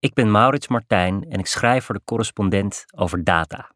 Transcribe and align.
Ik 0.00 0.14
ben 0.14 0.30
Maurits 0.30 0.68
Martijn 0.68 1.30
en 1.30 1.38
ik 1.38 1.46
schrijf 1.46 1.84
voor 1.84 1.94
de 1.94 2.04
correspondent 2.04 2.84
over 2.94 3.24
data. 3.24 3.70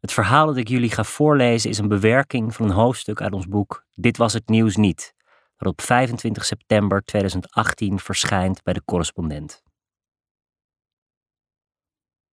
Het 0.00 0.12
verhaal 0.12 0.46
dat 0.46 0.56
ik 0.56 0.68
jullie 0.68 0.90
ga 0.90 1.04
voorlezen 1.04 1.70
is 1.70 1.78
een 1.78 1.88
bewerking 1.88 2.54
van 2.54 2.66
een 2.66 2.74
hoofdstuk 2.74 3.20
uit 3.20 3.32
ons 3.32 3.46
boek 3.46 3.84
Dit 3.94 4.16
was 4.16 4.32
het 4.32 4.48
nieuws 4.48 4.76
niet, 4.76 5.14
dat 5.56 5.68
op 5.68 5.80
25 5.80 6.44
september 6.44 7.04
2018 7.04 7.98
verschijnt 7.98 8.62
bij 8.62 8.72
de 8.72 8.84
correspondent. 8.84 9.62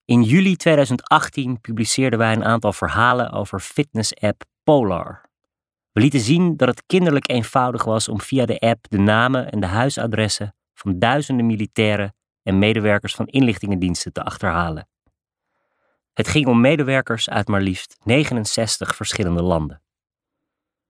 In 0.05 0.23
juli 0.23 0.55
2018 0.55 1.61
publiceerden 1.61 2.19
wij 2.19 2.33
een 2.33 2.45
aantal 2.45 2.73
verhalen 2.73 3.31
over 3.31 3.59
fitness-app 3.59 4.43
Polar. 4.63 5.29
We 5.91 6.01
lieten 6.01 6.19
zien 6.19 6.57
dat 6.57 6.67
het 6.67 6.83
kinderlijk 6.85 7.29
eenvoudig 7.29 7.83
was 7.83 8.09
om 8.09 8.21
via 8.21 8.45
de 8.45 8.59
app 8.59 8.85
de 8.89 8.97
namen 8.97 9.51
en 9.51 9.59
de 9.59 9.67
huisadressen 9.67 10.55
van 10.73 10.99
duizenden 10.99 11.45
militairen 11.45 12.15
en 12.43 12.59
medewerkers 12.59 13.15
van 13.15 13.25
inlichtingendiensten 13.25 14.13
te 14.13 14.23
achterhalen. 14.23 14.87
Het 16.13 16.27
ging 16.27 16.47
om 16.47 16.61
medewerkers 16.61 17.29
uit 17.29 17.47
maar 17.47 17.61
liefst 17.61 17.97
69 18.03 18.95
verschillende 18.95 19.41
landen. 19.41 19.81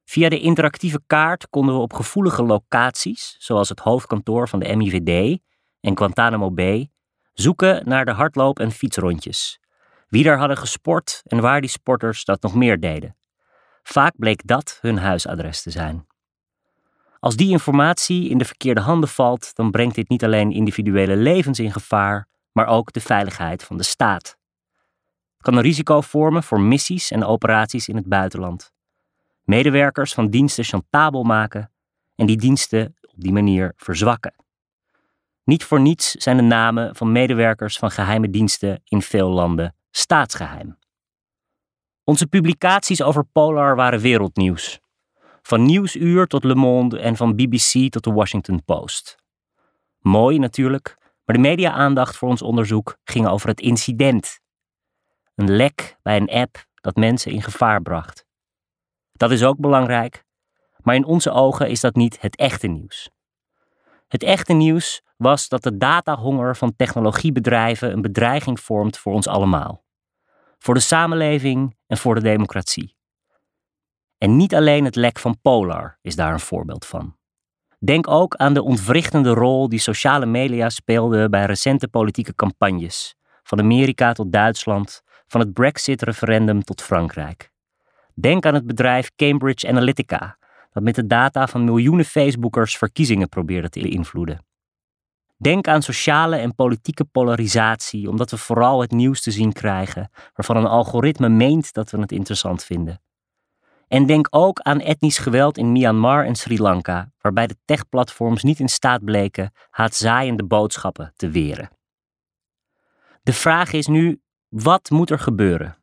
Via 0.05 0.29
de 0.29 0.39
interactieve 0.39 1.01
kaart 1.07 1.49
konden 1.49 1.75
we 1.75 1.81
op 1.81 1.93
gevoelige 1.93 2.43
locaties, 2.43 3.35
zoals 3.39 3.69
het 3.69 3.79
hoofdkantoor 3.79 4.49
van 4.49 4.59
de 4.59 4.75
MIVD 4.75 5.39
en 5.79 5.97
Guantanamo 5.97 6.51
Bay, 6.51 6.91
zoeken 7.33 7.89
naar 7.89 8.05
de 8.05 8.11
hardloop- 8.11 8.59
en 8.59 8.71
fietsrondjes. 8.71 9.59
Wie 10.07 10.23
daar 10.23 10.37
hadden 10.37 10.57
gesport 10.57 11.21
en 11.23 11.41
waar 11.41 11.61
die 11.61 11.69
sporters 11.69 12.25
dat 12.25 12.41
nog 12.41 12.55
meer 12.55 12.79
deden. 12.79 13.17
Vaak 13.83 14.13
bleek 14.17 14.47
dat 14.47 14.77
hun 14.81 14.97
huisadres 14.97 15.61
te 15.61 15.71
zijn. 15.71 16.07
Als 17.23 17.35
die 17.35 17.49
informatie 17.49 18.29
in 18.29 18.37
de 18.37 18.45
verkeerde 18.45 18.81
handen 18.81 19.09
valt, 19.09 19.55
dan 19.55 19.71
brengt 19.71 19.95
dit 19.95 20.09
niet 20.09 20.23
alleen 20.23 20.51
individuele 20.51 21.15
levens 21.15 21.59
in 21.59 21.71
gevaar, 21.71 22.27
maar 22.51 22.67
ook 22.67 22.91
de 22.91 22.99
veiligheid 22.99 23.63
van 23.63 23.77
de 23.77 23.83
staat. 23.83 24.37
Het 25.33 25.41
kan 25.41 25.55
een 25.55 25.61
risico 25.61 26.01
vormen 26.01 26.43
voor 26.43 26.61
missies 26.61 27.11
en 27.11 27.25
operaties 27.25 27.87
in 27.87 27.95
het 27.95 28.05
buitenland. 28.05 28.71
Medewerkers 29.43 30.13
van 30.13 30.29
diensten 30.29 30.63
chantabel 30.63 31.23
maken 31.23 31.71
en 32.15 32.25
die 32.25 32.37
diensten 32.37 32.95
op 33.01 33.21
die 33.21 33.33
manier 33.33 33.73
verzwakken. 33.75 34.35
Niet 35.43 35.63
voor 35.63 35.81
niets 35.81 36.11
zijn 36.11 36.37
de 36.37 36.43
namen 36.43 36.95
van 36.95 37.11
medewerkers 37.11 37.77
van 37.77 37.91
geheime 37.91 38.29
diensten 38.29 38.81
in 38.83 39.01
veel 39.01 39.29
landen 39.29 39.75
staatsgeheim. 39.91 40.77
Onze 42.03 42.27
publicaties 42.27 43.01
over 43.01 43.25
Polar 43.25 43.75
waren 43.75 43.99
wereldnieuws. 43.99 44.82
Van 45.45 45.65
Nieuwsuur 45.65 46.27
tot 46.27 46.43
Le 46.43 46.55
Monde 46.55 46.99
en 46.99 47.15
van 47.15 47.35
BBC 47.35 47.91
tot 47.91 48.03
de 48.03 48.11
Washington 48.11 48.63
Post. 48.65 49.15
Mooi 49.99 50.39
natuurlijk, 50.39 50.97
maar 51.25 51.35
de 51.35 51.41
media-aandacht 51.41 52.17
voor 52.17 52.29
ons 52.29 52.41
onderzoek 52.41 52.97
ging 53.03 53.27
over 53.27 53.49
het 53.49 53.61
incident. 53.61 54.39
Een 55.35 55.55
lek 55.55 55.97
bij 56.01 56.17
een 56.17 56.29
app 56.29 56.65
dat 56.73 56.95
mensen 56.95 57.31
in 57.31 57.41
gevaar 57.41 57.81
bracht. 57.81 58.25
Dat 59.11 59.31
is 59.31 59.43
ook 59.43 59.59
belangrijk, 59.59 60.23
maar 60.77 60.95
in 60.95 61.05
onze 61.05 61.31
ogen 61.31 61.69
is 61.69 61.79
dat 61.79 61.95
niet 61.95 62.21
het 62.21 62.35
echte 62.35 62.67
nieuws. 62.67 63.09
Het 64.07 64.23
echte 64.23 64.53
nieuws 64.53 65.01
was 65.17 65.47
dat 65.47 65.63
de 65.63 65.77
datahonger 65.77 66.55
van 66.55 66.75
technologiebedrijven 66.75 67.91
een 67.91 68.01
bedreiging 68.01 68.59
vormt 68.59 68.97
voor 68.97 69.13
ons 69.13 69.27
allemaal. 69.27 69.83
Voor 70.59 70.73
de 70.73 70.79
samenleving 70.79 71.77
en 71.87 71.97
voor 71.97 72.15
de 72.15 72.21
democratie. 72.21 72.92
En 74.23 74.35
niet 74.37 74.55
alleen 74.55 74.85
het 74.85 74.95
lek 74.95 75.19
van 75.19 75.37
Polar 75.41 75.97
is 76.01 76.15
daar 76.15 76.33
een 76.33 76.39
voorbeeld 76.39 76.85
van. 76.85 77.15
Denk 77.79 78.07
ook 78.07 78.35
aan 78.35 78.53
de 78.53 78.63
ontwrichtende 78.63 79.29
rol 79.29 79.69
die 79.69 79.79
sociale 79.79 80.25
media 80.25 80.69
speelden 80.69 81.31
bij 81.31 81.45
recente 81.45 81.87
politieke 81.87 82.35
campagnes, 82.35 83.15
van 83.43 83.59
Amerika 83.59 84.13
tot 84.13 84.31
Duitsland, 84.31 85.01
van 85.27 85.39
het 85.39 85.53
Brexit-referendum 85.53 86.63
tot 86.63 86.81
Frankrijk. 86.81 87.51
Denk 88.13 88.45
aan 88.45 88.53
het 88.53 88.65
bedrijf 88.65 89.11
Cambridge 89.15 89.67
Analytica, 89.67 90.37
dat 90.71 90.83
met 90.83 90.95
de 90.95 91.07
data 91.07 91.47
van 91.47 91.63
miljoenen 91.63 92.05
Facebookers 92.05 92.77
verkiezingen 92.77 93.29
probeerde 93.29 93.69
te 93.69 93.79
beïnvloeden. 93.79 94.45
Denk 95.37 95.67
aan 95.67 95.81
sociale 95.81 96.35
en 96.35 96.55
politieke 96.55 97.03
polarisatie, 97.03 98.09
omdat 98.09 98.31
we 98.31 98.37
vooral 98.37 98.81
het 98.81 98.91
nieuws 98.91 99.21
te 99.21 99.31
zien 99.31 99.53
krijgen 99.53 100.09
waarvan 100.33 100.57
een 100.57 100.65
algoritme 100.65 101.29
meent 101.29 101.73
dat 101.73 101.91
we 101.91 101.99
het 101.99 102.11
interessant 102.11 102.63
vinden. 102.63 103.01
En 103.93 104.05
denk 104.05 104.27
ook 104.29 104.59
aan 104.59 104.79
etnisch 104.79 105.17
geweld 105.17 105.57
in 105.57 105.71
Myanmar 105.71 106.25
en 106.25 106.35
Sri 106.35 106.59
Lanka, 106.59 107.11
waarbij 107.21 107.47
de 107.47 107.57
techplatforms 107.65 108.43
niet 108.43 108.59
in 108.59 108.69
staat 108.69 109.03
bleken 109.03 109.51
haatzaaiende 109.69 110.43
boodschappen 110.43 111.13
te 111.15 111.29
weren. 111.29 111.69
De 113.23 113.33
vraag 113.33 113.71
is 113.71 113.87
nu: 113.87 114.21
wat 114.47 114.89
moet 114.89 115.09
er 115.09 115.19
gebeuren? 115.19 115.77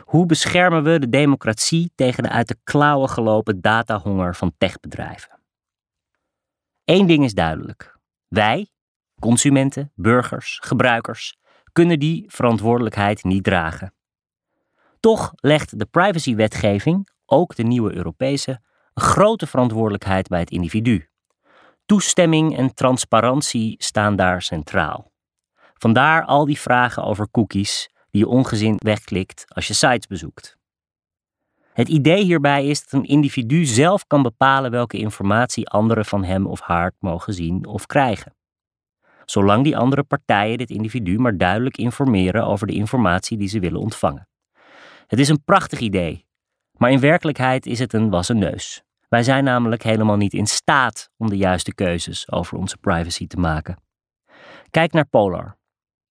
Hoe 0.00 0.26
beschermen 0.26 0.82
we 0.82 0.98
de 0.98 1.08
democratie 1.08 1.92
tegen 1.94 2.22
de 2.22 2.28
uit 2.28 2.48
de 2.48 2.56
klauwen 2.64 3.08
gelopen 3.08 3.60
datahonger 3.60 4.34
van 4.34 4.54
techbedrijven? 4.58 5.40
Eén 6.84 7.06
ding 7.06 7.24
is 7.24 7.34
duidelijk. 7.34 7.98
Wij, 8.28 8.68
consumenten, 9.20 9.92
burgers, 9.94 10.58
gebruikers, 10.62 11.38
kunnen 11.72 11.98
die 11.98 12.24
verantwoordelijkheid 12.28 13.24
niet 13.24 13.44
dragen. 13.44 13.94
Toch 15.00 15.32
legt 15.34 15.78
de 15.78 15.86
privacywetgeving 15.86 17.14
ook 17.26 17.54
de 17.54 17.62
nieuwe 17.62 17.94
Europese, 17.94 18.60
een 18.94 19.02
grote 19.02 19.46
verantwoordelijkheid 19.46 20.28
bij 20.28 20.40
het 20.40 20.50
individu. 20.50 21.08
Toestemming 21.86 22.56
en 22.56 22.74
transparantie 22.74 23.74
staan 23.78 24.16
daar 24.16 24.42
centraal. 24.42 25.12
Vandaar 25.74 26.24
al 26.24 26.44
die 26.44 26.60
vragen 26.60 27.04
over 27.04 27.30
cookies 27.30 27.90
die 28.10 28.20
je 28.20 28.28
ongezien 28.28 28.76
wegklikt 28.78 29.44
als 29.48 29.66
je 29.66 29.74
sites 29.74 30.06
bezoekt. 30.06 30.56
Het 31.72 31.88
idee 31.88 32.24
hierbij 32.24 32.66
is 32.66 32.80
dat 32.80 32.92
een 32.92 33.08
individu 33.08 33.64
zelf 33.64 34.06
kan 34.06 34.22
bepalen 34.22 34.70
welke 34.70 34.98
informatie 34.98 35.68
anderen 35.68 36.04
van 36.04 36.24
hem 36.24 36.46
of 36.46 36.60
haar 36.60 36.92
mogen 36.98 37.34
zien 37.34 37.66
of 37.66 37.86
krijgen. 37.86 38.34
Zolang 39.24 39.64
die 39.64 39.76
andere 39.76 40.02
partijen 40.02 40.58
dit 40.58 40.70
individu 40.70 41.18
maar 41.18 41.36
duidelijk 41.36 41.76
informeren 41.76 42.46
over 42.46 42.66
de 42.66 42.72
informatie 42.72 43.38
die 43.38 43.48
ze 43.48 43.60
willen 43.60 43.80
ontvangen. 43.80 44.28
Het 45.06 45.18
is 45.18 45.28
een 45.28 45.44
prachtig 45.44 45.78
idee 45.78 46.25
maar 46.76 46.90
in 46.90 47.00
werkelijkheid 47.00 47.66
is 47.66 47.78
het 47.78 47.92
een 47.92 48.10
wassen 48.10 48.38
neus. 48.38 48.82
Wij 49.08 49.22
zijn 49.22 49.44
namelijk 49.44 49.82
helemaal 49.82 50.16
niet 50.16 50.32
in 50.32 50.46
staat 50.46 51.10
om 51.16 51.28
de 51.28 51.36
juiste 51.36 51.74
keuzes 51.74 52.32
over 52.32 52.58
onze 52.58 52.76
privacy 52.76 53.26
te 53.26 53.36
maken. 53.36 53.78
Kijk 54.70 54.92
naar 54.92 55.06
Polar. 55.06 55.56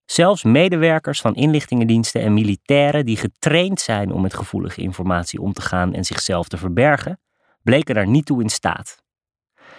Zelfs 0.05 0.43
medewerkers 0.43 1.21
van 1.21 1.35
inlichtingendiensten 1.35 2.21
en 2.21 2.33
militairen 2.33 3.05
die 3.05 3.17
getraind 3.17 3.79
zijn 3.79 4.11
om 4.11 4.21
met 4.21 4.33
gevoelige 4.33 4.81
informatie 4.81 5.41
om 5.41 5.53
te 5.53 5.61
gaan 5.61 5.93
en 5.93 6.05
zichzelf 6.05 6.47
te 6.47 6.57
verbergen, 6.57 7.19
bleken 7.61 7.95
daar 7.95 8.07
niet 8.07 8.25
toe 8.25 8.41
in 8.41 8.49
staat. 8.49 9.03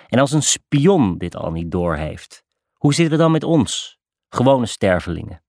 En 0.06 0.18
als 0.18 0.32
een 0.32 0.42
spion 0.42 1.18
dit 1.18 1.36
al 1.36 1.50
niet 1.50 1.70
doorheeft, 1.70 2.44
hoe 2.72 2.94
zit 2.94 3.10
het 3.10 3.18
dan 3.18 3.30
met 3.30 3.44
ons, 3.44 3.98
gewone 4.28 4.66
stervelingen? 4.66 5.42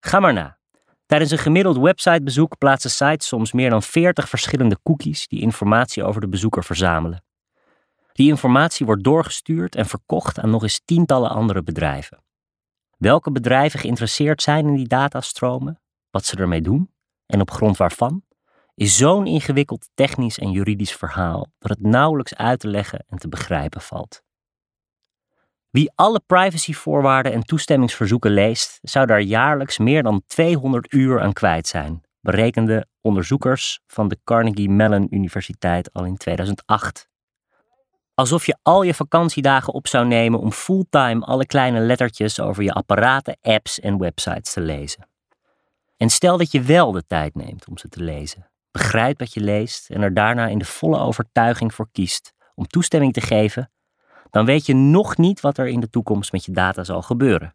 Ga 0.00 0.20
maar 0.20 0.32
na. 0.32 0.58
Tijdens 1.06 1.30
een 1.30 1.38
gemiddeld 1.38 1.78
websitebezoek 1.78 2.58
plaatsen 2.58 2.90
sites 2.90 3.26
soms 3.26 3.52
meer 3.52 3.70
dan 3.70 3.82
40 3.82 4.28
verschillende 4.28 4.78
cookies 4.82 5.28
die 5.28 5.40
informatie 5.40 6.04
over 6.04 6.20
de 6.20 6.28
bezoeker 6.28 6.64
verzamelen. 6.64 7.24
Die 8.12 8.28
informatie 8.28 8.86
wordt 8.86 9.04
doorgestuurd 9.04 9.74
en 9.74 9.86
verkocht 9.86 10.38
aan 10.38 10.50
nog 10.50 10.62
eens 10.62 10.80
tientallen 10.84 11.30
andere 11.30 11.62
bedrijven. 11.62 12.22
Welke 12.98 13.30
bedrijven 13.30 13.80
geïnteresseerd 13.80 14.42
zijn 14.42 14.66
in 14.66 14.74
die 14.74 14.88
datastromen, 14.88 15.80
wat 16.10 16.24
ze 16.24 16.36
ermee 16.36 16.60
doen 16.60 16.90
en 17.26 17.40
op 17.40 17.50
grond 17.50 17.76
waarvan, 17.76 18.22
is 18.74 18.96
zo'n 18.96 19.26
ingewikkeld 19.26 19.88
technisch 19.94 20.38
en 20.38 20.50
juridisch 20.50 20.94
verhaal 20.94 21.52
dat 21.58 21.70
het 21.70 21.80
nauwelijks 21.80 22.34
uit 22.34 22.60
te 22.60 22.68
leggen 22.68 23.04
en 23.08 23.18
te 23.18 23.28
begrijpen 23.28 23.80
valt. 23.80 24.23
Wie 25.74 25.92
alle 25.94 26.20
privacyvoorwaarden 26.26 27.32
en 27.32 27.42
toestemmingsverzoeken 27.42 28.30
leest, 28.30 28.78
zou 28.82 29.06
daar 29.06 29.20
jaarlijks 29.20 29.78
meer 29.78 30.02
dan 30.02 30.22
200 30.26 30.92
uur 30.92 31.20
aan 31.20 31.32
kwijt 31.32 31.66
zijn, 31.66 32.02
berekenden 32.20 32.88
onderzoekers 33.00 33.80
van 33.86 34.08
de 34.08 34.18
Carnegie 34.24 34.70
Mellon 34.70 35.06
Universiteit 35.10 35.92
al 35.92 36.04
in 36.04 36.16
2008. 36.16 37.08
Alsof 38.14 38.46
je 38.46 38.58
al 38.62 38.82
je 38.82 38.94
vakantiedagen 38.94 39.72
op 39.72 39.86
zou 39.86 40.06
nemen 40.06 40.40
om 40.40 40.52
fulltime 40.52 41.24
alle 41.24 41.46
kleine 41.46 41.80
lettertjes 41.80 42.40
over 42.40 42.62
je 42.62 42.72
apparaten, 42.72 43.38
apps 43.42 43.80
en 43.80 43.98
websites 43.98 44.52
te 44.52 44.60
lezen. 44.60 45.08
En 45.96 46.10
stel 46.10 46.38
dat 46.38 46.52
je 46.52 46.62
wel 46.62 46.92
de 46.92 47.06
tijd 47.06 47.34
neemt 47.34 47.68
om 47.68 47.78
ze 47.78 47.88
te 47.88 48.02
lezen, 48.02 48.50
begrijpt 48.70 49.18
wat 49.18 49.34
je 49.34 49.40
leest 49.40 49.90
en 49.90 50.02
er 50.02 50.14
daarna 50.14 50.46
in 50.46 50.58
de 50.58 50.64
volle 50.64 50.98
overtuiging 50.98 51.74
voor 51.74 51.88
kiest 51.92 52.32
om 52.54 52.66
toestemming 52.66 53.12
te 53.12 53.20
geven 53.20 53.68
dan 54.34 54.44
weet 54.44 54.66
je 54.66 54.74
nog 54.74 55.16
niet 55.16 55.40
wat 55.40 55.58
er 55.58 55.66
in 55.66 55.80
de 55.80 55.90
toekomst 55.90 56.32
met 56.32 56.44
je 56.44 56.52
data 56.52 56.84
zal 56.84 57.02
gebeuren. 57.02 57.52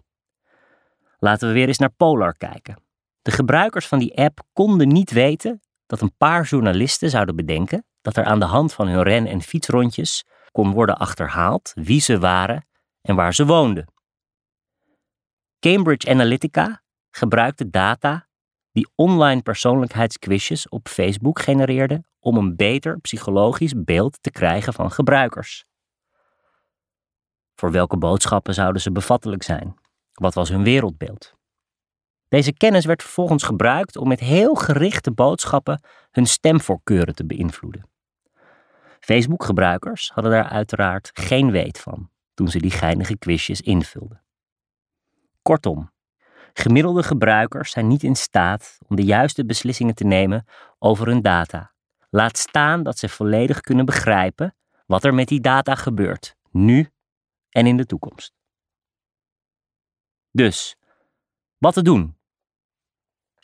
Laten 1.18 1.48
we 1.48 1.54
weer 1.54 1.68
eens 1.68 1.78
naar 1.78 1.92
Polar 1.92 2.38
kijken. 2.38 2.84
De 3.22 3.32
gebruikers 3.32 3.88
van 3.88 4.00
die 4.00 4.18
app 4.18 4.42
konden 4.54 4.88
niet 4.88 5.12
weten 5.12 5.62
dat 5.86 6.02
een 6.02 6.16
paar 6.18 6.44
journalisten 6.44 7.10
zouden 7.10 7.36
bedenken 7.36 7.86
dat 8.02 8.18
er 8.18 8.24
aan 8.24 8.40
de 8.40 8.46
hand 8.46 8.74
van 8.74 8.88
hun 8.88 9.04
ren- 9.04 9.28
en 9.28 9.42
fietsrondjes 9.42 10.26
kon 10.52 10.72
worden 10.72 10.98
achterhaald 10.98 11.72
wie 11.76 12.02
ze 12.02 12.20
waren 12.20 12.68
en 13.02 13.16
waar 13.16 13.34
ze 13.34 13.46
woonden. 13.46 13.94
Cambridge 15.60 16.10
Analytica 16.10 16.82
gebruikte 17.12 17.70
data 17.70 18.28
die 18.72 18.90
online 18.96 19.42
persoonlijkheidsquizjes 19.42 20.70
op 20.70 20.88
Facebook 20.88 21.40
genereerde 21.40 22.04
om 22.20 22.38
een 22.38 22.56
beter 22.56 23.00
psychologisch 23.00 23.74
beeld 23.76 24.18
te 24.22 24.32
krijgen 24.32 24.74
van 24.74 24.92
gebruikers. 24.92 25.68
Voor 27.60 27.72
welke 27.72 27.98
boodschappen 27.98 28.54
zouden 28.54 28.82
ze 28.82 28.92
bevattelijk 28.92 29.44
zijn? 29.44 29.76
Wat 30.14 30.34
was 30.34 30.50
hun 30.50 30.64
wereldbeeld? 30.64 31.34
Deze 32.28 32.54
kennis 32.54 32.86
werd 32.86 33.02
vervolgens 33.02 33.44
gebruikt 33.44 33.98
om 33.98 34.08
met 34.08 34.20
heel 34.20 34.56
gerichte 34.56 35.12
boodschappen 35.12 35.82
hun 36.12 36.26
stemvoorkeuren 36.26 37.16
te 37.16 37.26
beïnvloeden. 37.26 37.90
Facebook-gebruikers 39.00 40.12
hadden 40.14 40.32
daar 40.32 40.50
uiteraard 40.50 41.10
geen 41.14 41.52
weet 41.52 41.80
van 41.80 42.10
toen 42.34 42.48
ze 42.48 42.60
die 42.60 42.72
geinige 42.72 43.18
quizjes 43.18 43.62
invulden. 43.62 44.24
Kortom, 45.42 45.92
gemiddelde 46.54 47.04
gebruikers 47.04 47.72
zijn 47.72 47.88
niet 47.88 48.04
in 48.04 48.16
staat 48.16 48.78
om 48.88 48.96
de 48.96 49.04
juiste 49.04 49.46
beslissingen 49.46 49.96
te 49.96 50.06
nemen 50.06 50.46
over 50.78 51.08
hun 51.08 51.22
data. 51.22 51.72
Laat 52.10 52.38
staan 52.38 52.84
dat 52.84 52.98
ze 52.98 53.10
volledig 53.10 53.62
kunnen 53.62 53.86
begrijpen 53.86 54.56
wat 54.86 55.04
er 55.04 55.14
met 55.14 55.28
die 55.28 55.42
data 55.42 55.76
gebeurt, 55.76 56.36
nu 56.52 56.90
en 57.50 57.68
in 57.68 57.78
de 57.78 57.86
toekomst. 57.86 58.34
Dus, 60.32 60.76
wat 61.58 61.74
te 61.74 61.82
doen? 61.82 62.18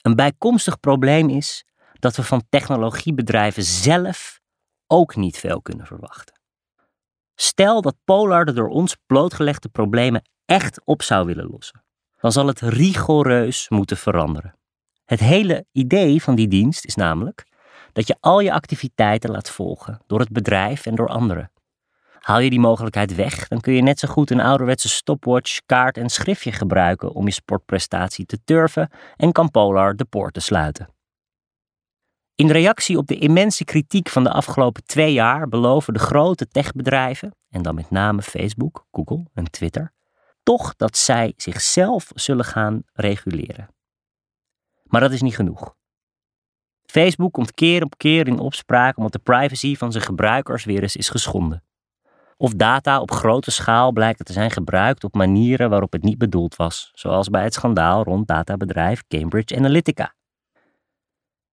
Een 0.02 0.16
bijkomstig 0.16 0.80
probleem 0.80 1.30
is 1.30 1.66
dat 2.00 2.16
we 2.16 2.24
van 2.24 2.46
technologiebedrijven 2.50 3.64
zelf 3.64 4.40
ook 4.88 5.16
niet 5.16 5.38
veel 5.38 5.62
kunnen 5.62 5.86
verwachten. 5.86 6.40
Stel 7.36 7.82
dat 7.82 7.96
Polar 8.04 8.46
de 8.46 8.54
door 8.54 8.70
ons 8.70 8.96
blootgelegde 9.06 9.70
problemen 9.70 10.30
echt 10.46 10.86
op 10.86 11.02
zou 11.02 11.26
willen 11.26 11.48
lossen, 11.48 11.84
dan 12.20 12.32
zal 12.32 12.48
het 12.48 12.62
rigoureus 12.62 13.70
moeten 13.70 13.98
veranderen. 13.98 14.58
Het 15.06 15.20
hele 15.20 15.66
idee 15.72 16.22
van 16.22 16.36
die 16.36 16.48
dienst 16.48 16.86
is 16.86 16.96
namelijk 16.96 17.46
dat 17.94 18.08
je 18.08 18.16
al 18.20 18.40
je 18.40 18.54
activiteiten 18.54 19.32
laat 19.32 19.50
volgen 19.50 20.02
door 20.08 20.20
het 20.20 20.30
bedrijf 20.30 20.86
en 20.86 20.96
door 20.96 21.08
anderen. 21.08 21.52
Haal 22.26 22.40
je 22.40 22.50
die 22.50 22.60
mogelijkheid 22.60 23.16
weg, 23.16 23.48
dan 23.48 23.60
kun 23.60 23.74
je 23.74 23.82
net 23.82 24.00
zo 24.00 24.08
goed 24.08 24.32
een 24.32 24.40
ouderwetse 24.40 24.90
stopwatch, 24.90 25.60
kaart 25.66 25.98
en 25.98 26.10
schriftje 26.10 26.52
gebruiken 26.52 27.14
om 27.14 27.26
je 27.26 27.32
sportprestatie 27.32 28.26
te 28.26 28.44
turven 28.44 28.90
en 29.16 29.32
kan 29.32 29.52
Polar 29.52 29.96
de 29.96 30.06
poort 30.06 30.34
te 30.34 30.40
sluiten. 30.40 30.90
In 32.36 32.52
reactie 32.52 32.98
op 32.98 33.08
de 33.08 33.18
immense 33.18 33.64
kritiek 33.64 34.10
van 34.10 34.24
de 34.24 34.32
afgelopen 34.32 34.86
twee 34.86 35.14
jaar 35.14 35.48
beloven 35.48 35.94
de 35.94 36.00
grote 36.00 36.48
techbedrijven, 36.48 37.36
en 37.50 37.62
dan 37.62 37.76
met 37.76 37.92
name 37.92 38.22
Facebook, 38.22 38.86
Google 38.92 39.26
en 39.34 39.52
Twitter, 39.52 39.94
toch 40.44 40.76
dat 40.76 40.98
zij 40.98 41.34
zichzelf 41.38 42.12
zullen 42.16 42.46
gaan 42.46 42.84
reguleren. 42.94 43.68
Maar 44.84 45.02
dat 45.02 45.12
is 45.12 45.22
niet 45.22 45.36
genoeg. 45.36 45.76
Facebook 46.86 47.34
komt 47.34 47.54
keer 47.54 47.84
op 47.84 47.98
keer 47.98 48.28
in 48.28 48.40
opspraak 48.40 48.98
omdat 48.98 49.12
de 49.12 49.20
privacy 49.20 49.76
van 49.76 49.92
zijn 49.92 50.04
gebruikers 50.04 50.64
weer 50.64 50.82
eens 50.82 50.96
is 50.96 51.10
geschonden. 51.10 51.64
Of 52.38 52.54
data 52.54 53.02
op 53.02 53.12
grote 53.12 53.52
schaal 53.52 53.92
blijkt 53.92 54.26
te 54.26 54.34
zijn 54.34 54.52
gebruikt 54.52 55.04
op 55.04 55.14
manieren 55.14 55.70
waarop 55.70 55.92
het 55.92 56.04
niet 56.04 56.18
bedoeld 56.18 56.56
was, 56.56 56.92
zoals 56.94 57.30
bij 57.30 57.44
het 57.44 57.54
schandaal 57.54 58.04
rond 58.04 58.28
databedrijf 58.28 59.04
Cambridge 59.08 59.56
Analytica. 59.58 60.14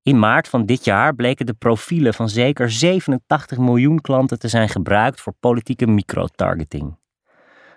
In 0.02 0.18
maart 0.18 0.48
van 0.48 0.66
dit 0.66 0.84
jaar 0.84 1.14
bleken 1.14 1.46
de 1.46 1.54
profielen 1.54 2.14
van 2.14 2.28
zeker 2.28 2.70
87 2.70 3.58
miljoen 3.58 4.00
klanten 4.00 4.38
te 4.38 4.48
zijn 4.48 4.68
gebruikt 4.68 5.20
voor 5.20 5.34
politieke 5.40 5.86
microtargeting. 5.86 6.96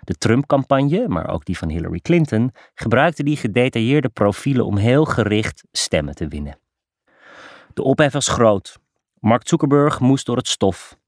De 0.00 0.14
Trump-campagne, 0.14 1.08
maar 1.08 1.28
ook 1.28 1.44
die 1.44 1.58
van 1.58 1.68
Hillary 1.68 2.00
Clinton, 2.00 2.52
gebruikte 2.74 3.22
die 3.22 3.36
gedetailleerde 3.36 4.08
profielen 4.08 4.66
om 4.66 4.76
heel 4.76 5.04
gericht 5.04 5.64
stemmen 5.72 6.14
te 6.14 6.28
winnen. 6.28 6.58
De 7.74 7.82
ophef 7.82 8.12
was 8.12 8.28
groot. 8.28 8.78
Mark 9.20 9.48
Zuckerberg 9.48 10.00
moest 10.00 10.26
door 10.26 10.36
het 10.36 10.48
stof. 10.48 10.98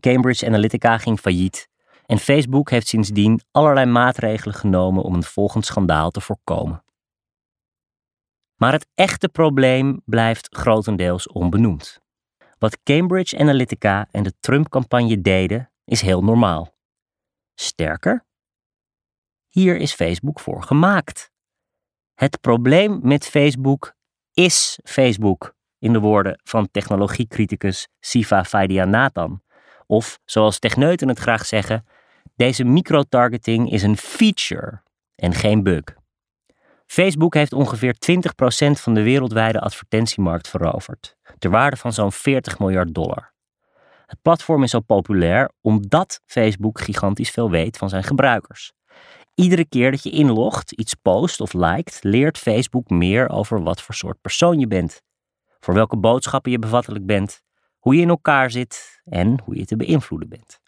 Cambridge 0.00 0.46
Analytica 0.46 0.98
ging 0.98 1.18
failliet 1.18 1.68
en 2.06 2.18
Facebook 2.18 2.70
heeft 2.70 2.88
sindsdien 2.88 3.40
allerlei 3.50 3.86
maatregelen 3.86 4.54
genomen 4.54 5.02
om 5.02 5.14
een 5.14 5.22
volgend 5.22 5.66
schandaal 5.66 6.10
te 6.10 6.20
voorkomen. 6.20 6.84
Maar 8.56 8.72
het 8.72 8.86
echte 8.94 9.28
probleem 9.28 10.02
blijft 10.04 10.56
grotendeels 10.56 11.28
onbenoemd. 11.28 12.00
Wat 12.58 12.82
Cambridge 12.82 13.38
Analytica 13.38 14.08
en 14.10 14.22
de 14.22 14.32
Trump-campagne 14.40 15.20
deden, 15.20 15.70
is 15.84 16.00
heel 16.00 16.24
normaal. 16.24 16.74
Sterker, 17.54 18.24
hier 19.48 19.76
is 19.76 19.94
Facebook 19.94 20.40
voor 20.40 20.62
gemaakt. 20.62 21.30
Het 22.14 22.40
probleem 22.40 23.00
met 23.02 23.26
Facebook 23.26 23.94
is 24.32 24.78
Facebook, 24.84 25.54
in 25.78 25.92
de 25.92 26.00
woorden 26.00 26.40
van 26.44 26.70
technologiecriticus 26.70 27.88
Siva 28.00 28.44
Vaidyanathan. 28.44 29.42
Of, 29.90 30.18
zoals 30.24 30.58
techneuten 30.58 31.08
het 31.08 31.18
graag 31.18 31.46
zeggen, 31.46 31.86
deze 32.36 32.64
microtargeting 32.64 33.70
is 33.72 33.82
een 33.82 33.96
feature 33.96 34.82
en 35.14 35.34
geen 35.34 35.62
bug. 35.62 35.82
Facebook 36.86 37.34
heeft 37.34 37.52
ongeveer 37.52 37.94
20% 37.94 37.96
van 38.70 38.94
de 38.94 39.02
wereldwijde 39.02 39.60
advertentiemarkt 39.60 40.48
veroverd, 40.48 41.16
ter 41.38 41.50
waarde 41.50 41.76
van 41.76 41.92
zo'n 41.92 42.12
40 42.12 42.58
miljard 42.58 42.94
dollar. 42.94 43.32
Het 44.06 44.22
platform 44.22 44.62
is 44.62 44.70
zo 44.70 44.80
populair 44.80 45.50
omdat 45.60 46.20
Facebook 46.26 46.80
gigantisch 46.80 47.30
veel 47.30 47.50
weet 47.50 47.76
van 47.76 47.88
zijn 47.88 48.04
gebruikers. 48.04 48.72
Iedere 49.34 49.64
keer 49.64 49.90
dat 49.90 50.02
je 50.02 50.10
inlogt, 50.10 50.72
iets 50.72 50.94
post 50.94 51.40
of 51.40 51.52
liked, 51.52 51.98
leert 52.00 52.38
Facebook 52.38 52.90
meer 52.90 53.28
over 53.28 53.62
wat 53.62 53.82
voor 53.82 53.94
soort 53.94 54.20
persoon 54.20 54.58
je 54.58 54.66
bent, 54.66 55.02
voor 55.60 55.74
welke 55.74 55.96
boodschappen 55.96 56.50
je 56.50 56.58
bevattelijk 56.58 57.06
bent, 57.06 57.42
hoe 57.80 57.94
je 57.94 58.00
in 58.00 58.08
elkaar 58.08 58.50
zit 58.50 59.00
en 59.04 59.40
hoe 59.44 59.56
je 59.56 59.64
te 59.64 59.76
beïnvloeden 59.76 60.28
bent. 60.28 60.60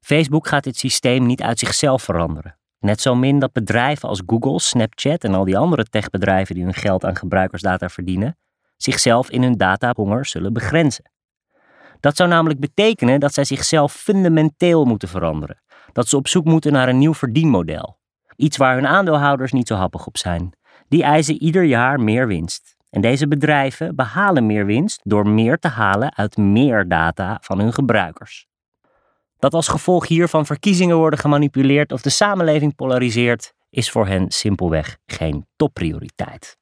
Facebook 0.00 0.48
gaat 0.48 0.64
dit 0.64 0.76
systeem 0.76 1.26
niet 1.26 1.42
uit 1.42 1.58
zichzelf 1.58 2.02
veranderen. 2.02 2.58
Net 2.78 3.00
zo 3.00 3.14
min 3.14 3.38
dat 3.38 3.52
bedrijven 3.52 4.08
als 4.08 4.22
Google, 4.26 4.60
Snapchat 4.60 5.24
en 5.24 5.34
al 5.34 5.44
die 5.44 5.58
andere 5.58 5.84
techbedrijven 5.84 6.54
die 6.54 6.64
hun 6.64 6.74
geld 6.74 7.04
aan 7.04 7.16
gebruikersdata 7.16 7.88
verdienen, 7.88 8.36
zichzelf 8.76 9.30
in 9.30 9.42
hun 9.42 9.56
datahonger 9.56 10.26
zullen 10.26 10.52
begrenzen. 10.52 11.10
Dat 12.00 12.16
zou 12.16 12.28
namelijk 12.28 12.60
betekenen 12.60 13.20
dat 13.20 13.34
zij 13.34 13.44
zichzelf 13.44 13.92
fundamenteel 13.92 14.84
moeten 14.84 15.08
veranderen. 15.08 15.62
Dat 15.92 16.08
ze 16.08 16.16
op 16.16 16.28
zoek 16.28 16.44
moeten 16.44 16.72
naar 16.72 16.88
een 16.88 16.98
nieuw 16.98 17.14
verdienmodel. 17.14 17.98
Iets 18.36 18.56
waar 18.56 18.74
hun 18.74 18.86
aandeelhouders 18.86 19.52
niet 19.52 19.68
zo 19.68 19.74
happig 19.74 20.06
op 20.06 20.16
zijn. 20.16 20.52
Die 20.88 21.02
eisen 21.02 21.42
ieder 21.42 21.64
jaar 21.64 22.00
meer 22.00 22.26
winst. 22.26 22.76
En 22.90 23.00
deze 23.00 23.28
bedrijven 23.28 23.96
behalen 23.96 24.46
meer 24.46 24.66
winst 24.66 25.00
door 25.04 25.28
meer 25.28 25.58
te 25.58 25.68
halen 25.68 26.16
uit 26.16 26.36
meer 26.36 26.88
data 26.88 27.38
van 27.42 27.58
hun 27.58 27.72
gebruikers. 27.72 28.46
Dat 29.38 29.54
als 29.54 29.68
gevolg 29.68 30.08
hiervan 30.08 30.46
verkiezingen 30.46 30.96
worden 30.96 31.18
gemanipuleerd 31.18 31.92
of 31.92 32.02
de 32.02 32.10
samenleving 32.10 32.74
polariseert, 32.74 33.52
is 33.70 33.90
voor 33.90 34.06
hen 34.06 34.30
simpelweg 34.30 34.98
geen 35.06 35.46
topprioriteit. 35.56 36.58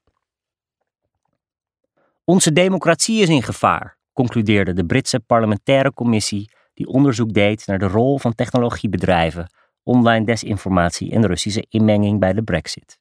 Onze 2.25 2.53
democratie 2.53 3.23
is 3.23 3.29
in 3.29 3.43
gevaar, 3.43 3.99
concludeerde 4.13 4.73
de 4.73 4.87
Britse 4.87 5.21
parlementaire 5.21 5.93
commissie 5.93 6.51
die 6.75 6.87
onderzoek 6.87 7.33
deed 7.33 7.67
naar 7.67 7.79
de 7.79 7.87
rol 7.87 8.19
van 8.19 8.35
technologiebedrijven, 8.35 9.51
online 9.83 10.25
desinformatie 10.25 11.11
en 11.13 11.27
Russische 11.27 11.67
inmenging 11.69 12.21
bij 12.21 12.33
de 12.33 12.43
Brexit. 12.43 12.99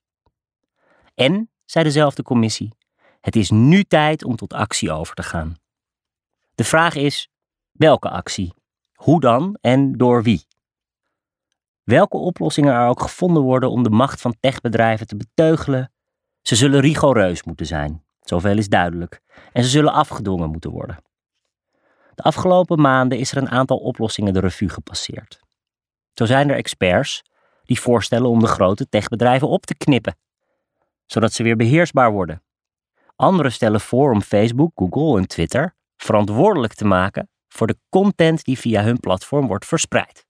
En, 1.15 1.49
zei 1.65 1.83
dezelfde 1.83 2.23
commissie, 2.23 2.75
het 3.25 3.35
is 3.35 3.49
nu 3.49 3.83
tijd 3.83 4.23
om 4.23 4.35
tot 4.35 4.53
actie 4.53 4.91
over 4.91 5.15
te 5.15 5.23
gaan. 5.23 5.55
De 6.55 6.63
vraag 6.63 6.95
is: 6.95 7.29
welke 7.71 8.09
actie? 8.09 8.53
Hoe 8.93 9.19
dan 9.19 9.57
en 9.61 9.91
door 9.91 10.23
wie? 10.23 10.47
Welke 11.83 12.17
oplossingen 12.17 12.73
er 12.73 12.87
ook 12.87 13.01
gevonden 13.01 13.43
worden 13.43 13.69
om 13.69 13.83
de 13.83 13.89
macht 13.89 14.21
van 14.21 14.35
techbedrijven 14.39 15.07
te 15.07 15.15
beteugelen, 15.15 15.91
ze 16.41 16.55
zullen 16.55 16.79
rigoureus 16.79 17.43
moeten 17.43 17.65
zijn, 17.65 18.05
zoveel 18.19 18.57
is 18.57 18.69
duidelijk, 18.69 19.21
en 19.53 19.63
ze 19.63 19.69
zullen 19.69 19.93
afgedwongen 19.93 20.49
moeten 20.49 20.71
worden. 20.71 21.03
De 22.15 22.23
afgelopen 22.23 22.81
maanden 22.81 23.17
is 23.17 23.31
er 23.31 23.37
een 23.37 23.49
aantal 23.49 23.77
oplossingen 23.77 24.33
de 24.33 24.39
revue 24.39 24.69
gepasseerd. 24.69 25.39
Zo 26.13 26.25
zijn 26.25 26.49
er 26.49 26.55
experts 26.55 27.23
die 27.63 27.79
voorstellen 27.79 28.29
om 28.29 28.39
de 28.39 28.47
grote 28.47 28.89
techbedrijven 28.89 29.47
op 29.47 29.65
te 29.65 29.75
knippen, 29.75 30.17
zodat 31.05 31.33
ze 31.33 31.43
weer 31.43 31.55
beheersbaar 31.55 32.11
worden. 32.11 32.43
Anderen 33.15 33.51
stellen 33.51 33.81
voor 33.81 34.11
om 34.11 34.21
Facebook, 34.21 34.71
Google 34.75 35.17
en 35.17 35.27
Twitter 35.27 35.75
verantwoordelijk 35.97 36.73
te 36.73 36.85
maken 36.85 37.29
voor 37.47 37.67
de 37.67 37.77
content 37.89 38.43
die 38.43 38.59
via 38.59 38.83
hun 38.83 38.99
platform 38.99 39.47
wordt 39.47 39.65
verspreid. 39.65 40.25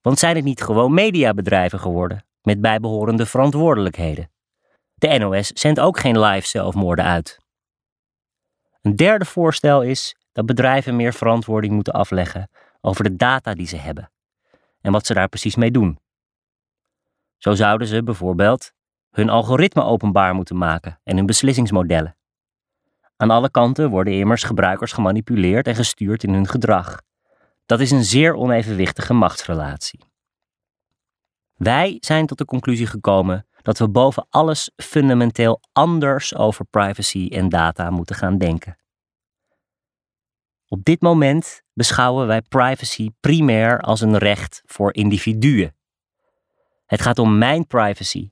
Want 0.00 0.18
zijn 0.18 0.36
het 0.36 0.44
niet 0.44 0.62
gewoon 0.62 0.94
mediabedrijven 0.94 1.80
geworden 1.80 2.24
met 2.42 2.60
bijbehorende 2.60 3.26
verantwoordelijkheden? 3.26 4.30
De 4.94 5.18
NOS 5.18 5.46
zendt 5.46 5.80
ook 5.80 5.98
geen 5.98 6.20
live 6.20 6.46
zelfmoorden 6.46 7.04
uit. 7.04 7.38
Een 8.82 8.96
derde 8.96 9.24
voorstel 9.24 9.82
is 9.82 10.16
dat 10.32 10.46
bedrijven 10.46 10.96
meer 10.96 11.12
verantwoording 11.12 11.72
moeten 11.72 11.92
afleggen 11.92 12.50
over 12.80 13.04
de 13.04 13.16
data 13.16 13.54
die 13.54 13.66
ze 13.66 13.76
hebben 13.76 14.10
en 14.80 14.92
wat 14.92 15.06
ze 15.06 15.14
daar 15.14 15.28
precies 15.28 15.56
mee 15.56 15.70
doen. 15.70 15.98
Zo 17.38 17.54
zouden 17.54 17.86
ze 17.86 18.02
bijvoorbeeld 18.02 18.72
hun 19.12 19.28
algoritme 19.28 19.82
openbaar 19.82 20.34
moeten 20.34 20.56
maken 20.56 21.00
en 21.04 21.16
hun 21.16 21.26
beslissingsmodellen. 21.26 22.16
Aan 23.16 23.30
alle 23.30 23.50
kanten 23.50 23.90
worden 23.90 24.12
immers 24.12 24.42
gebruikers 24.42 24.92
gemanipuleerd 24.92 25.66
en 25.66 25.74
gestuurd 25.74 26.22
in 26.24 26.32
hun 26.32 26.48
gedrag. 26.48 27.02
Dat 27.66 27.80
is 27.80 27.90
een 27.90 28.04
zeer 28.04 28.34
onevenwichtige 28.34 29.12
machtsrelatie. 29.12 30.00
Wij 31.56 31.96
zijn 32.00 32.26
tot 32.26 32.38
de 32.38 32.44
conclusie 32.44 32.86
gekomen 32.86 33.46
dat 33.62 33.78
we 33.78 33.88
boven 33.88 34.26
alles 34.30 34.70
fundamenteel 34.76 35.60
anders 35.72 36.34
over 36.34 36.64
privacy 36.64 37.28
en 37.32 37.48
data 37.48 37.90
moeten 37.90 38.16
gaan 38.16 38.38
denken. 38.38 38.76
Op 40.68 40.84
dit 40.84 41.00
moment 41.00 41.62
beschouwen 41.72 42.26
wij 42.26 42.42
privacy 42.42 43.10
primair 43.20 43.80
als 43.80 44.00
een 44.00 44.18
recht 44.18 44.62
voor 44.66 44.94
individuen. 44.94 45.76
Het 46.86 47.00
gaat 47.00 47.18
om 47.18 47.38
mijn 47.38 47.66
privacy, 47.66 48.31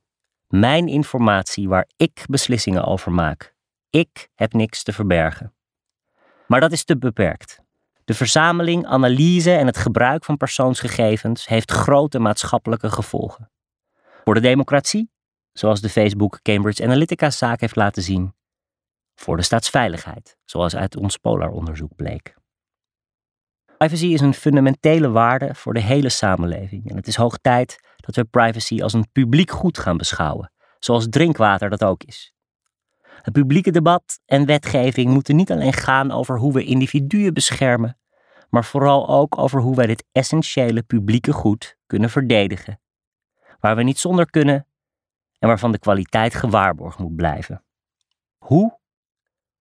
mijn 0.50 0.88
informatie 0.88 1.68
waar 1.68 1.88
ik 1.96 2.24
beslissingen 2.28 2.84
over 2.84 3.12
maak. 3.12 3.54
Ik 3.90 4.28
heb 4.34 4.52
niks 4.52 4.82
te 4.82 4.92
verbergen. 4.92 5.54
Maar 6.46 6.60
dat 6.60 6.72
is 6.72 6.84
te 6.84 6.98
beperkt. 6.98 7.60
De 8.04 8.14
verzameling, 8.14 8.86
analyse 8.86 9.52
en 9.52 9.66
het 9.66 9.76
gebruik 9.76 10.24
van 10.24 10.36
persoonsgegevens 10.36 11.46
heeft 11.46 11.70
grote 11.70 12.18
maatschappelijke 12.18 12.90
gevolgen. 12.90 13.50
Voor 14.24 14.34
de 14.34 14.40
democratie, 14.40 15.10
zoals 15.52 15.80
de 15.80 15.88
Facebook 15.88 16.38
Cambridge 16.42 16.84
Analytica-zaak 16.84 17.60
heeft 17.60 17.76
laten 17.76 18.02
zien. 18.02 18.34
Voor 19.14 19.36
de 19.36 19.42
staatsveiligheid, 19.42 20.36
zoals 20.44 20.76
uit 20.76 20.96
ons 20.96 21.16
Polar-onderzoek 21.16 21.96
bleek. 21.96 22.34
Privacy 23.76 24.06
is 24.06 24.20
een 24.20 24.34
fundamentele 24.34 25.10
waarde 25.10 25.54
voor 25.54 25.74
de 25.74 25.80
hele 25.80 26.08
samenleving 26.08 26.90
en 26.90 26.96
het 26.96 27.06
is 27.06 27.16
hoog 27.16 27.38
tijd 27.38 27.78
dat 28.00 28.16
we 28.16 28.24
privacy 28.24 28.82
als 28.82 28.92
een 28.92 29.10
publiek 29.12 29.50
goed 29.50 29.78
gaan 29.78 29.96
beschouwen, 29.96 30.52
zoals 30.78 31.08
drinkwater 31.08 31.70
dat 31.70 31.84
ook 31.84 32.02
is. 32.02 32.34
Het 33.22 33.32
publieke 33.32 33.70
debat 33.70 34.20
en 34.26 34.46
wetgeving 34.46 35.10
moeten 35.10 35.36
niet 35.36 35.50
alleen 35.50 35.72
gaan 35.72 36.10
over 36.10 36.38
hoe 36.38 36.52
we 36.52 36.64
individuen 36.64 37.34
beschermen, 37.34 37.98
maar 38.48 38.64
vooral 38.64 39.08
ook 39.08 39.38
over 39.38 39.60
hoe 39.60 39.76
wij 39.76 39.86
dit 39.86 40.04
essentiële 40.12 40.82
publieke 40.82 41.32
goed 41.32 41.76
kunnen 41.86 42.10
verdedigen, 42.10 42.80
waar 43.60 43.76
we 43.76 43.82
niet 43.82 43.98
zonder 43.98 44.30
kunnen 44.30 44.66
en 45.38 45.48
waarvan 45.48 45.72
de 45.72 45.78
kwaliteit 45.78 46.34
gewaarborgd 46.34 46.98
moet 46.98 47.16
blijven. 47.16 47.64
Hoe? 48.38 48.78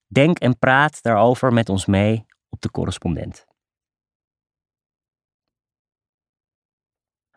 Denk 0.07 0.39
en 0.39 0.59
praat 0.59 1.01
daarover 1.01 1.53
met 1.53 1.69
ons 1.69 1.85
mee 1.85 2.25
op 2.49 2.61
de 2.61 2.71
correspondent. 2.71 3.45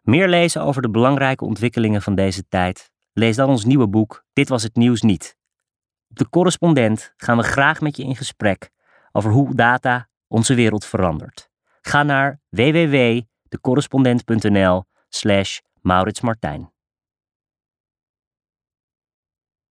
Meer 0.03 0.29
lezen 0.29 0.63
over 0.63 0.83
de 0.83 0.91
belangrijke 0.91 1.45
ontwikkelingen 1.45 2.03
van 2.03 2.15
deze 2.15 2.49
tijd? 2.49 2.91
Lees 3.13 3.37
dan 3.37 3.49
ons 3.49 3.65
nieuwe 3.65 3.89
boek 3.89 4.25
Dit 4.33 4.49
was 4.49 4.63
het 4.63 4.77
nieuws 4.77 5.03
niet. 5.03 5.37
Op 6.09 6.17
de 6.17 6.29
correspondent 6.29 7.13
gaan 7.17 7.37
we 7.37 7.43
graag 7.43 7.81
met 7.81 7.97
je 7.97 8.03
in 8.03 8.17
gesprek 8.17 8.71
over 9.13 9.31
hoe 9.31 9.55
data 9.55 10.09
onze 10.29 10.55
wereld 10.55 10.85
verandert. 10.85 11.51
Ga 11.81 12.03
naar 12.03 12.41
www.decorrespondent.nl 12.49 14.85
slash 15.09 15.59
Maurits 15.81 16.21
Martijn. 16.21 16.72